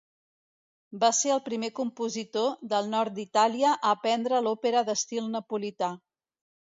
Va 1.01 1.09
ser 1.17 1.33
el 1.33 1.41
primer 1.49 1.67
compositor 1.79 2.47
del 2.71 2.89
nord 2.93 3.15
d'Itàlia 3.17 3.73
a 3.75 3.91
aprendre 3.99 4.39
l'òpera 4.47 4.81
d'estil 4.89 5.29
napolità. 5.35 5.91